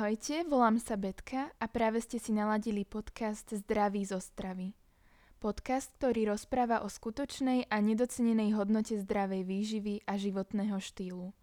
Ahojte, 0.00 0.48
volám 0.48 0.80
sa 0.80 0.96
Betka 0.96 1.52
a 1.60 1.68
práve 1.68 2.00
ste 2.00 2.16
si 2.16 2.32
naladili 2.32 2.88
podcast 2.88 3.52
Zdraví 3.52 4.00
zo 4.08 4.16
stravy. 4.16 4.72
Podcast, 5.36 5.92
ktorý 6.00 6.32
rozpráva 6.32 6.80
o 6.80 6.88
skutočnej 6.88 7.68
a 7.68 7.84
nedocenenej 7.84 8.56
hodnote 8.56 8.96
zdravej 8.96 9.44
výživy 9.44 9.94
a 10.08 10.16
životného 10.16 10.80
štýlu. 10.80 11.36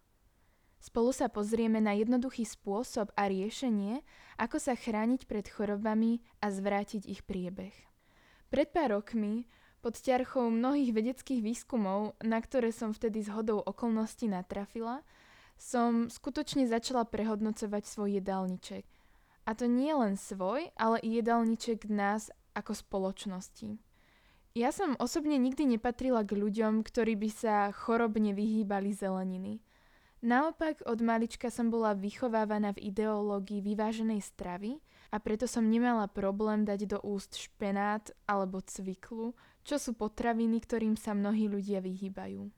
Spolu 0.82 1.10
sa 1.14 1.30
pozrieme 1.30 1.78
na 1.78 1.94
jednoduchý 1.94 2.42
spôsob 2.42 3.14
a 3.14 3.30
riešenie, 3.30 4.02
ako 4.42 4.58
sa 4.58 4.74
chrániť 4.74 5.30
pred 5.30 5.46
chorobami 5.46 6.26
a 6.42 6.50
zvrátiť 6.50 7.06
ich 7.06 7.22
priebeh. 7.22 7.78
Pred 8.50 8.74
pár 8.74 8.98
rokmi, 8.98 9.46
pod 9.86 9.94
ťarchou 10.02 10.50
mnohých 10.50 10.90
vedeckých 10.90 11.46
výskumov, 11.46 12.18
na 12.26 12.42
ktoré 12.42 12.74
som 12.74 12.90
vtedy 12.90 13.22
z 13.22 13.30
hodou 13.30 13.62
okolností 13.62 14.26
natrafila, 14.26 15.06
som 15.58 16.06
skutočne 16.06 16.70
začala 16.70 17.02
prehodnocovať 17.02 17.82
svoj 17.84 18.22
jedálniček. 18.22 18.86
A 19.44 19.50
to 19.58 19.66
nie 19.66 19.90
len 19.90 20.14
svoj, 20.14 20.70
ale 20.78 21.02
i 21.02 21.18
jedálniček 21.18 21.90
nás 21.90 22.30
ako 22.54 22.72
spoločnosti. 22.78 23.76
Ja 24.58 24.74
som 24.74 24.98
osobne 24.98 25.38
nikdy 25.38 25.78
nepatrila 25.78 26.26
k 26.26 26.34
ľuďom, 26.34 26.82
ktorí 26.82 27.14
by 27.14 27.30
sa 27.30 27.56
chorobne 27.70 28.34
vyhýbali 28.34 28.90
zeleniny. 28.90 29.62
Naopak 30.18 30.82
od 30.82 30.98
malička 30.98 31.46
som 31.46 31.70
bola 31.70 31.94
vychovávaná 31.94 32.74
v 32.74 32.90
ideológii 32.90 33.62
vyváženej 33.62 34.18
stravy 34.18 34.82
a 35.14 35.22
preto 35.22 35.46
som 35.46 35.70
nemala 35.70 36.10
problém 36.10 36.66
dať 36.66 36.90
do 36.90 36.98
úst 37.06 37.38
špenát 37.38 38.10
alebo 38.26 38.58
cviklu, 38.58 39.38
čo 39.62 39.78
sú 39.78 39.94
potraviny, 39.94 40.58
ktorým 40.58 40.98
sa 40.98 41.14
mnohí 41.14 41.46
ľudia 41.46 41.78
vyhýbajú. 41.78 42.50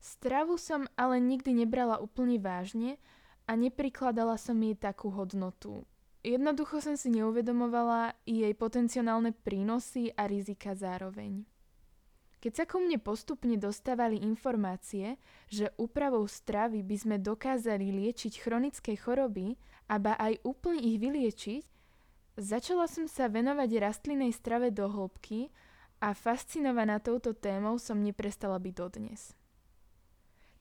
Stravu 0.00 0.56
som 0.56 0.88
ale 0.96 1.20
nikdy 1.20 1.52
nebrala 1.52 2.00
úplne 2.00 2.40
vážne 2.40 2.96
a 3.44 3.52
neprikladala 3.52 4.40
som 4.40 4.56
jej 4.56 4.72
takú 4.72 5.12
hodnotu. 5.12 5.84
Jednoducho 6.24 6.80
som 6.80 6.96
si 6.96 7.12
neuvedomovala 7.12 8.16
jej 8.24 8.52
potenciálne 8.56 9.32
prínosy 9.32 10.12
a 10.16 10.24
rizika 10.28 10.72
zároveň. 10.76 11.44
Keď 12.40 12.52
sa 12.56 12.64
ku 12.64 12.80
mne 12.80 12.96
postupne 12.96 13.52
dostávali 13.60 14.16
informácie, 14.24 15.20
že 15.52 15.68
úpravou 15.76 16.24
stravy 16.24 16.80
by 16.80 16.96
sme 16.96 17.16
dokázali 17.20 17.92
liečiť 17.92 18.40
chronické 18.40 18.96
choroby, 18.96 19.60
aba 19.92 20.16
aj 20.16 20.40
úplne 20.48 20.80
ich 20.80 20.96
vyliečiť, 20.96 21.62
začala 22.40 22.88
som 22.88 23.04
sa 23.04 23.28
venovať 23.28 23.76
rastlinnej 23.76 24.32
strave 24.32 24.72
do 24.72 24.88
hĺbky 24.88 25.52
a 26.00 26.16
fascinovaná 26.16 26.96
touto 26.96 27.36
témou 27.36 27.76
som 27.76 28.00
neprestala 28.00 28.56
byť 28.56 28.72
dodnes. 28.72 29.39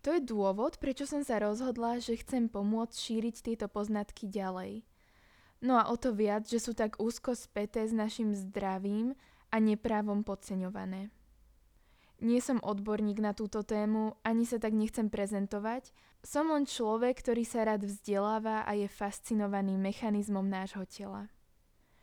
To 0.08 0.16
je 0.16 0.24
dôvod, 0.24 0.80
prečo 0.80 1.04
som 1.04 1.28
sa 1.28 1.44
rozhodla, 1.44 2.00
že 2.00 2.20
chcem 2.24 2.48
pomôcť 2.48 2.96
šíriť 2.96 3.36
tieto 3.44 3.68
poznatky 3.68 4.32
ďalej. 4.32 4.88
No 5.60 5.76
a 5.76 5.92
o 5.92 6.00
to 6.00 6.16
viac, 6.16 6.48
že 6.48 6.64
sú 6.64 6.72
tak 6.72 7.04
úzko 7.04 7.36
späté 7.36 7.84
s 7.84 7.92
našim 7.92 8.32
zdravím 8.32 9.20
a 9.52 9.60
neprávom 9.60 10.24
podceňované. 10.24 11.12
Nie 12.20 12.44
som 12.44 12.60
odborník 12.64 13.20
na 13.24 13.32
túto 13.32 13.64
tému, 13.64 14.20
ani 14.28 14.44
sa 14.44 14.60
tak 14.60 14.76
nechcem 14.76 15.08
prezentovať. 15.08 15.92
Som 16.20 16.52
len 16.52 16.68
človek, 16.68 17.20
ktorý 17.24 17.48
sa 17.48 17.64
rád 17.64 17.88
vzdeláva 17.88 18.68
a 18.68 18.76
je 18.76 18.92
fascinovaný 18.92 19.80
mechanizmom 19.80 20.44
nášho 20.44 20.84
tela. 20.84 21.32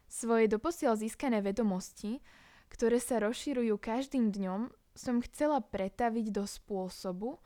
Svoje 0.08 0.48
doposiaľ 0.48 0.97
získané 0.97 1.44
vedomosti, 1.44 2.24
ktoré 2.72 2.97
sa 2.97 3.20
rozširujú 3.20 3.77
každým 3.77 4.33
dňom, 4.33 4.72
som 4.97 5.20
chcela 5.20 5.61
pretaviť 5.61 6.33
do 6.33 6.48
spôsobu, 6.48 7.44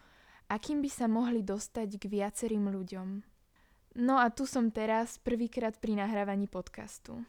akým 0.50 0.82
by 0.82 0.90
sa 0.90 1.06
mohli 1.06 1.46
dostať 1.46 1.94
k 1.94 2.04
viacerým 2.10 2.66
ľuďom. 2.66 3.08
No 4.02 4.18
a 4.18 4.34
tu 4.34 4.50
som 4.50 4.74
teraz 4.74 5.22
prvýkrát 5.22 5.78
pri 5.78 5.94
nahrávaní 5.94 6.50
podcastu. 6.50 7.22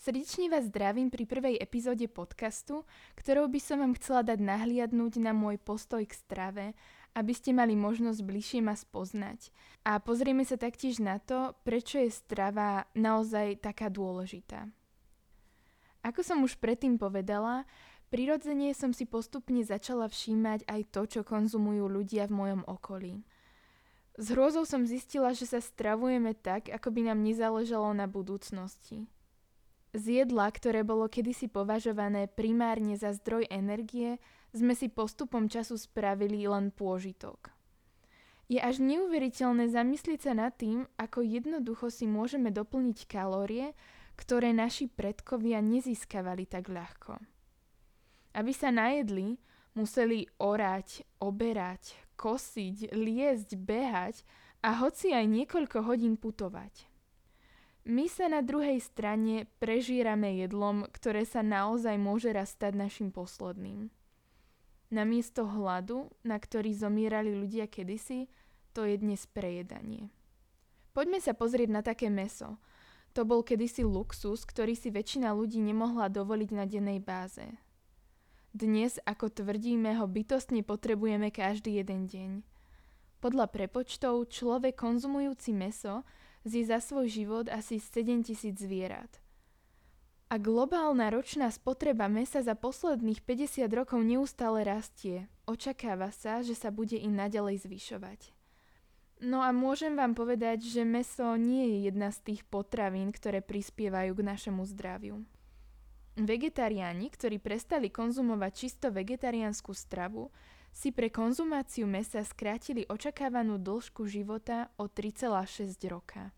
Srdečne 0.00 0.50
vás 0.50 0.66
zdravím 0.66 1.12
pri 1.12 1.28
prvej 1.28 1.54
epizóde 1.62 2.10
podcastu, 2.10 2.82
ktorou 3.14 3.46
by 3.46 3.60
som 3.62 3.84
vám 3.84 3.94
chcela 4.00 4.26
dať 4.26 4.40
nahliadnúť 4.42 5.22
na 5.22 5.30
môj 5.30 5.62
postoj 5.62 6.02
k 6.02 6.10
strave, 6.16 6.64
aby 7.14 7.32
ste 7.36 7.54
mali 7.54 7.78
možnosť 7.78 8.18
bližšie 8.24 8.60
ma 8.64 8.74
spoznať. 8.74 9.52
A 9.86 10.00
pozrieme 10.02 10.42
sa 10.42 10.58
taktiež 10.58 10.98
na 10.98 11.22
to, 11.22 11.54
prečo 11.62 12.02
je 12.02 12.10
strava 12.10 12.88
naozaj 12.98 13.62
taká 13.62 13.92
dôležitá. 13.92 14.66
Ako 16.02 16.26
som 16.26 16.42
už 16.42 16.58
predtým 16.58 16.98
povedala, 16.98 17.62
Prirodzene 18.12 18.76
som 18.76 18.92
si 18.92 19.08
postupne 19.08 19.64
začala 19.64 20.04
všímať 20.04 20.68
aj 20.68 20.80
to, 20.92 21.02
čo 21.08 21.20
konzumujú 21.24 21.88
ľudia 21.88 22.28
v 22.28 22.36
mojom 22.36 22.62
okolí. 22.68 23.24
S 24.20 24.36
hrôzou 24.36 24.68
som 24.68 24.84
zistila, 24.84 25.32
že 25.32 25.48
sa 25.48 25.64
stravujeme 25.64 26.36
tak, 26.36 26.68
ako 26.68 26.92
by 26.92 27.08
nám 27.08 27.24
nezáležalo 27.24 27.88
na 27.96 28.04
budúcnosti. 28.04 29.08
Z 29.96 30.04
jedla, 30.28 30.52
ktoré 30.52 30.84
bolo 30.84 31.08
kedysi 31.08 31.48
považované 31.48 32.28
primárne 32.28 33.00
za 33.00 33.16
zdroj 33.16 33.48
energie, 33.48 34.20
sme 34.52 34.76
si 34.76 34.92
postupom 34.92 35.48
času 35.48 35.80
spravili 35.80 36.44
len 36.44 36.68
pôžitok. 36.68 37.48
Je 38.52 38.60
až 38.60 38.84
neuveriteľné 38.84 39.72
zamyslieť 39.72 40.28
sa 40.28 40.36
nad 40.36 40.52
tým, 40.52 40.84
ako 41.00 41.24
jednoducho 41.24 41.88
si 41.88 42.04
môžeme 42.04 42.52
doplniť 42.52 43.08
kalórie, 43.08 43.72
ktoré 44.20 44.52
naši 44.52 44.92
predkovia 44.92 45.64
nezískavali 45.64 46.44
tak 46.44 46.68
ľahko. 46.68 47.31
Aby 48.32 48.52
sa 48.56 48.72
najedli, 48.72 49.36
museli 49.76 50.28
orať, 50.40 51.04
oberať, 51.20 51.96
kosiť, 52.16 52.92
liesť, 52.92 53.56
behať 53.56 54.24
a 54.62 54.78
hoci 54.80 55.12
aj 55.12 55.26
niekoľko 55.26 55.78
hodín 55.84 56.14
putovať. 56.16 56.88
My 57.82 58.06
sa 58.06 58.30
na 58.30 58.46
druhej 58.46 58.78
strane 58.78 59.50
prežírame 59.58 60.38
jedlom, 60.38 60.86
ktoré 60.86 61.26
sa 61.26 61.42
naozaj 61.42 61.98
môže 61.98 62.30
raz 62.30 62.54
stať 62.54 62.78
našim 62.78 63.10
posledným. 63.10 63.90
Namiesto 64.92 65.42
hladu, 65.48 66.06
na 66.22 66.38
ktorý 66.38 66.70
zomierali 66.78 67.34
ľudia 67.34 67.66
kedysi, 67.66 68.30
to 68.70 68.86
je 68.86 68.94
dnes 69.02 69.26
prejedanie. 69.26 70.14
Poďme 70.94 71.18
sa 71.18 71.34
pozrieť 71.34 71.70
na 71.72 71.82
také 71.82 72.06
meso. 72.06 72.60
To 73.18 73.26
bol 73.26 73.42
kedysi 73.42 73.82
luxus, 73.82 74.46
ktorý 74.46 74.78
si 74.78 74.94
väčšina 74.94 75.34
ľudí 75.34 75.58
nemohla 75.58 76.06
dovoliť 76.06 76.50
na 76.54 76.64
dennej 76.68 77.02
báze. 77.02 77.44
Dnes, 78.52 79.00
ako 79.08 79.32
tvrdíme, 79.32 79.96
ho 79.96 80.04
bytostne 80.04 80.60
potrebujeme 80.60 81.32
každý 81.32 81.80
jeden 81.80 82.04
deň. 82.04 82.30
Podľa 83.24 83.48
prepočtov 83.48 84.28
človek 84.28 84.76
konzumujúci 84.76 85.56
meso 85.56 86.04
zje 86.44 86.68
za 86.68 86.76
svoj 86.84 87.08
život 87.08 87.48
asi 87.48 87.80
7000 87.80 88.52
zvierat. 88.52 89.24
A 90.28 90.36
globálna 90.36 91.08
ročná 91.08 91.48
spotreba 91.48 92.12
mesa 92.12 92.44
za 92.44 92.52
posledných 92.52 93.24
50 93.24 93.64
rokov 93.72 94.04
neustále 94.04 94.68
rastie. 94.68 95.32
Očakáva 95.48 96.12
sa, 96.12 96.44
že 96.44 96.52
sa 96.52 96.68
bude 96.68 97.00
i 97.00 97.08
naďalej 97.08 97.64
zvyšovať. 97.64 98.36
No 99.24 99.40
a 99.40 99.48
môžem 99.56 99.96
vám 99.96 100.12
povedať, 100.12 100.68
že 100.68 100.84
meso 100.84 101.24
nie 101.40 101.72
je 101.72 101.78
jedna 101.88 102.12
z 102.12 102.20
tých 102.20 102.44
potravín, 102.44 103.16
ktoré 103.16 103.40
prispievajú 103.40 104.12
k 104.12 104.26
našemu 104.28 104.60
zdraviu. 104.68 105.24
Vegetariáni, 106.12 107.08
ktorí 107.08 107.40
prestali 107.40 107.88
konzumovať 107.88 108.52
čisto 108.52 108.92
vegetariánsku 108.92 109.72
stravu, 109.72 110.28
si 110.68 110.92
pre 110.92 111.08
konzumáciu 111.08 111.88
mesa 111.88 112.20
skrátili 112.20 112.84
očakávanú 112.88 113.56
dĺžku 113.56 114.04
života 114.04 114.68
o 114.76 114.88
3,6 114.88 115.72
roka. 115.88 116.32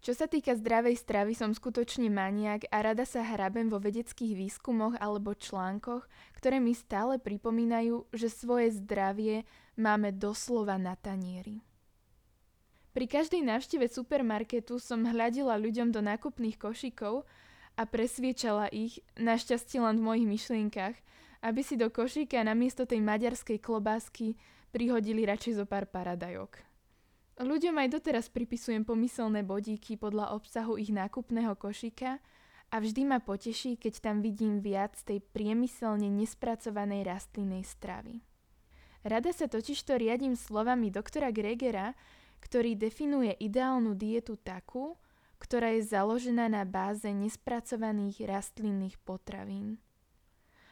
Čo 0.00 0.16
sa 0.16 0.24
týka 0.24 0.56
zdravej 0.56 0.96
stravy, 0.96 1.36
som 1.36 1.52
skutočne 1.52 2.08
maniak 2.08 2.64
a 2.72 2.80
rada 2.80 3.04
sa 3.04 3.20
hrabem 3.20 3.68
vo 3.68 3.76
vedeckých 3.76 4.32
výskumoch 4.32 4.96
alebo 4.96 5.36
článkoch, 5.36 6.08
ktoré 6.40 6.56
mi 6.56 6.72
stále 6.72 7.20
pripomínajú, 7.20 8.08
že 8.16 8.32
svoje 8.32 8.72
zdravie 8.80 9.44
máme 9.76 10.10
doslova 10.16 10.80
na 10.80 10.96
tanieri. 10.96 11.60
Pri 12.96 13.06
každej 13.06 13.44
návšteve 13.44 13.86
supermarketu 13.92 14.80
som 14.80 15.04
hľadila 15.04 15.60
ľuďom 15.60 15.92
do 15.94 16.00
nákupných 16.00 16.56
košíkov 16.56 17.28
a 17.80 17.88
presviečala 17.88 18.68
ich, 18.68 19.00
našťastie 19.16 19.80
len 19.80 19.96
v 19.96 20.04
mojich 20.04 20.26
myšlienkach, 20.28 20.92
aby 21.40 21.60
si 21.64 21.80
do 21.80 21.88
košíka 21.88 22.44
namiesto 22.44 22.84
tej 22.84 23.00
maďarskej 23.00 23.56
klobásky 23.56 24.36
prihodili 24.68 25.24
radšej 25.24 25.56
zo 25.56 25.64
pár 25.64 25.88
paradajok. 25.88 26.60
Ľuďom 27.40 27.80
aj 27.80 27.88
doteraz 27.96 28.28
pripisujem 28.28 28.84
pomyselné 28.84 29.40
bodíky 29.40 29.96
podľa 29.96 30.36
obsahu 30.36 30.76
ich 30.76 30.92
nákupného 30.92 31.56
košíka 31.56 32.20
a 32.68 32.76
vždy 32.76 33.08
ma 33.08 33.16
poteší, 33.24 33.80
keď 33.80 34.04
tam 34.04 34.20
vidím 34.20 34.60
viac 34.60 35.00
tej 35.00 35.24
priemyselne 35.24 36.12
nespracovanej 36.12 37.08
rastlinnej 37.08 37.64
stravy. 37.64 38.20
Rada 39.00 39.32
sa 39.32 39.48
totižto 39.48 39.96
riadím 39.96 40.36
slovami 40.36 40.92
doktora 40.92 41.32
Gregera, 41.32 41.96
ktorý 42.44 42.76
definuje 42.76 43.32
ideálnu 43.40 43.96
dietu 43.96 44.36
takú, 44.36 45.00
ktorá 45.40 45.72
je 45.74 45.88
založená 45.88 46.52
na 46.52 46.68
báze 46.68 47.08
nespracovaných 47.08 48.28
rastlinných 48.28 49.00
potravín. 49.00 49.80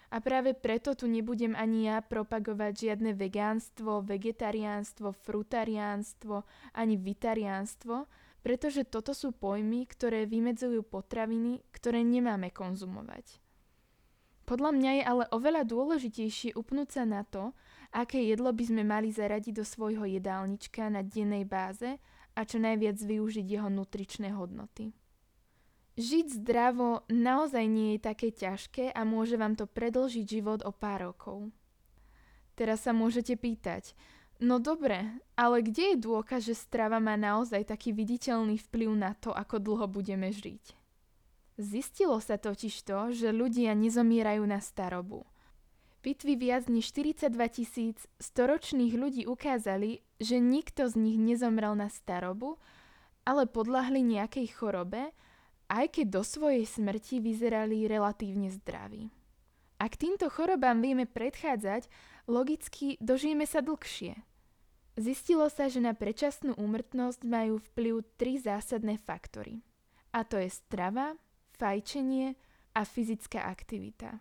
A 0.08 0.24
práve 0.24 0.56
preto 0.56 0.96
tu 0.96 1.04
nebudem 1.04 1.52
ani 1.52 1.88
ja 1.88 2.00
propagovať 2.00 2.72
žiadne 2.88 3.12
vegánstvo, 3.12 4.04
vegetariánstvo, 4.04 5.12
frutariánstvo 5.12 6.48
ani 6.72 6.96
vitariánstvo, 6.96 8.08
pretože 8.40 8.88
toto 8.88 9.12
sú 9.12 9.36
pojmy, 9.36 9.84
ktoré 9.84 10.24
vymedzujú 10.24 10.80
potraviny, 10.80 11.60
ktoré 11.72 12.00
nemáme 12.00 12.48
konzumovať. 12.48 13.40
Podľa 14.48 14.70
mňa 14.72 14.90
je 14.96 15.02
ale 15.04 15.24
oveľa 15.28 15.68
dôležitejšie 15.68 16.56
upnúť 16.56 16.88
sa 16.88 17.04
na 17.04 17.20
to, 17.28 17.52
aké 17.92 18.24
jedlo 18.24 18.48
by 18.48 18.64
sme 18.64 18.80
mali 18.80 19.12
zaradiť 19.12 19.60
do 19.60 19.64
svojho 19.64 20.08
jedálnička 20.08 20.88
na 20.88 21.04
dennej 21.04 21.44
báze 21.44 22.00
a 22.38 22.46
čo 22.46 22.62
najviac 22.62 22.94
využiť 22.94 23.42
jeho 23.42 23.66
nutričné 23.66 24.30
hodnoty. 24.30 24.94
Žiť 25.98 26.46
zdravo 26.46 27.02
naozaj 27.10 27.66
nie 27.66 27.98
je 27.98 28.06
také 28.06 28.30
ťažké 28.30 28.94
a 28.94 29.02
môže 29.02 29.34
vám 29.34 29.58
to 29.58 29.66
predlžiť 29.66 30.22
život 30.22 30.62
o 30.62 30.70
pár 30.70 31.10
rokov. 31.10 31.50
Teraz 32.54 32.86
sa 32.86 32.94
môžete 32.94 33.34
pýtať, 33.34 33.98
no 34.38 34.62
dobre, 34.62 35.18
ale 35.34 35.66
kde 35.66 35.98
je 35.98 36.02
dôkaz, 36.06 36.46
že 36.46 36.54
strava 36.54 37.02
má 37.02 37.18
naozaj 37.18 37.66
taký 37.66 37.90
viditeľný 37.90 38.62
vplyv 38.70 38.90
na 38.94 39.18
to, 39.18 39.34
ako 39.34 39.58
dlho 39.58 39.90
budeme 39.90 40.30
žiť? 40.30 40.78
Zistilo 41.58 42.22
sa 42.22 42.38
totiž 42.38 42.86
to, 42.86 43.10
že 43.10 43.34
ľudia 43.34 43.74
nezomierajú 43.74 44.46
na 44.46 44.62
starobu. 44.62 45.26
Pitvy 45.98 46.38
viac 46.38 46.70
než 46.70 46.94
42 46.94 47.34
tisíc 47.50 47.98
storočných 48.22 48.94
ľudí 48.94 49.22
ukázali, 49.26 50.06
že 50.22 50.38
nikto 50.38 50.86
z 50.86 50.94
nich 50.94 51.18
nezomrel 51.18 51.74
na 51.74 51.90
starobu, 51.90 52.62
ale 53.26 53.50
podľahli 53.50 54.00
nejakej 54.06 54.46
chorobe, 54.54 55.10
aj 55.68 56.00
keď 56.00 56.06
do 56.08 56.22
svojej 56.22 56.64
smrti 56.64 57.18
vyzerali 57.18 57.90
relatívne 57.90 58.48
zdraví. 58.48 59.10
Ak 59.78 59.98
týmto 59.98 60.30
chorobám 60.30 60.82
vieme 60.82 61.06
predchádzať, 61.06 61.86
logicky 62.26 62.98
dožijeme 62.98 63.46
sa 63.46 63.62
dlhšie. 63.62 64.18
Zistilo 64.98 65.46
sa, 65.46 65.70
že 65.70 65.78
na 65.78 65.94
predčasnú 65.94 66.58
úmrtnosť 66.58 67.22
majú 67.22 67.62
vplyv 67.62 68.02
tri 68.18 68.42
zásadné 68.42 68.98
faktory. 68.98 69.62
A 70.10 70.26
to 70.26 70.34
je 70.42 70.50
strava, 70.50 71.14
fajčenie 71.54 72.34
a 72.74 72.82
fyzická 72.82 73.46
aktivita. 73.46 74.18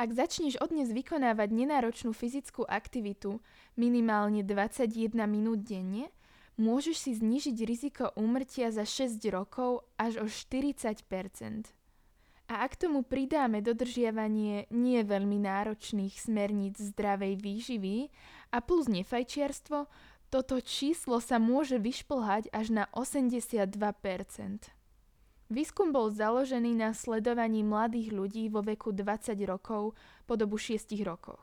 Ak 0.00 0.16
začneš 0.16 0.56
odnes 0.64 0.88
vykonávať 0.96 1.52
nenáročnú 1.52 2.16
fyzickú 2.16 2.64
aktivitu 2.64 3.36
minimálne 3.76 4.40
21 4.40 5.12
minút 5.28 5.60
denne, 5.60 6.08
môžeš 6.56 6.96
si 6.96 7.12
znižiť 7.20 7.56
riziko 7.68 8.08
úmrtia 8.16 8.72
za 8.72 8.88
6 8.88 9.20
rokov 9.28 9.84
až 10.00 10.24
o 10.24 10.26
40% 10.32 11.04
A 12.48 12.64
ak 12.64 12.80
tomu 12.80 13.04
pridáme 13.04 13.60
dodržiavanie 13.60 14.72
nie 14.72 15.04
veľmi 15.04 15.36
náročných 15.36 16.16
smerníc 16.16 16.80
zdravej 16.80 17.36
výživy 17.36 18.08
a 18.56 18.64
plus 18.64 18.88
nefajčiarstvo, 18.88 19.84
toto 20.32 20.64
číslo 20.64 21.20
sa 21.20 21.36
môže 21.36 21.76
vyšplhať 21.76 22.48
až 22.56 22.72
na 22.72 22.88
82 22.96 23.76
Výskum 25.50 25.90
bol 25.90 26.14
založený 26.14 26.78
na 26.78 26.94
sledovaní 26.94 27.66
mladých 27.66 28.14
ľudí 28.14 28.46
vo 28.46 28.62
veku 28.62 28.94
20 28.94 29.34
rokov 29.50 29.98
po 30.22 30.38
dobu 30.38 30.54
6 30.54 30.94
rokoch. 31.02 31.42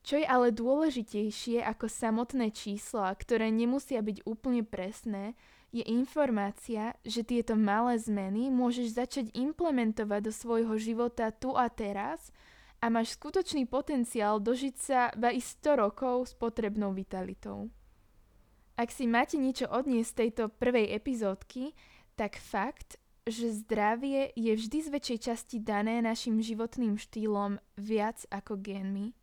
Čo 0.00 0.16
je 0.16 0.24
ale 0.24 0.56
dôležitejšie 0.56 1.60
ako 1.60 1.84
samotné 1.84 2.48
čísla, 2.48 3.12
ktoré 3.12 3.52
nemusia 3.52 4.00
byť 4.00 4.24
úplne 4.24 4.64
presné, 4.64 5.36
je 5.68 5.84
informácia, 5.84 6.96
že 7.04 7.28
tieto 7.28 7.60
malé 7.60 8.00
zmeny 8.00 8.48
môžeš 8.48 8.96
začať 8.96 9.26
implementovať 9.36 10.20
do 10.24 10.32
svojho 10.32 10.72
života 10.80 11.28
tu 11.28 11.52
a 11.52 11.68
teraz 11.68 12.32
a 12.80 12.88
máš 12.88 13.20
skutočný 13.20 13.68
potenciál 13.68 14.40
dožiť 14.40 14.74
sa 14.80 15.12
ba 15.12 15.28
i 15.28 15.44
100 15.44 15.76
rokov 15.76 16.30
s 16.30 16.32
potrebnou 16.32 16.96
vitalitou. 16.96 17.68
Ak 18.80 18.88
si 18.92 19.04
máte 19.04 19.36
niečo 19.36 19.68
odniesť 19.68 20.08
z 20.08 20.18
tejto 20.24 20.42
prvej 20.56 20.96
epizódky, 20.96 21.76
tak 22.16 22.40
fakt, 22.40 22.96
že 23.26 23.50
zdravie 23.66 24.30
je 24.38 24.54
vždy 24.54 24.78
z 24.86 24.88
väčšej 24.88 25.18
časti 25.18 25.56
dané 25.58 25.98
našim 25.98 26.38
životným 26.38 26.94
štýlom 26.94 27.58
viac 27.74 28.22
ako 28.30 28.54
génmi 28.62 29.18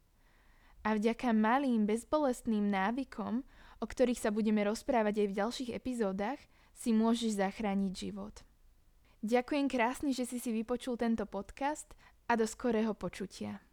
a 0.84 1.00
vďaka 1.00 1.32
malým 1.32 1.88
bezbolestným 1.88 2.68
návykom, 2.68 3.48
o 3.80 3.86
ktorých 3.88 4.20
sa 4.20 4.30
budeme 4.36 4.68
rozprávať 4.68 5.24
aj 5.24 5.28
v 5.32 5.38
ďalších 5.40 5.70
epizódach, 5.72 6.40
si 6.76 6.92
môžeš 6.92 7.40
zachrániť 7.40 7.92
život. 7.96 8.44
Ďakujem 9.24 9.72
krásne, 9.72 10.12
že 10.12 10.28
si 10.28 10.36
si 10.36 10.52
vypočul 10.52 11.00
tento 11.00 11.24
podcast 11.24 11.88
a 12.28 12.36
do 12.36 12.44
skorého 12.44 12.92
počutia. 12.92 13.64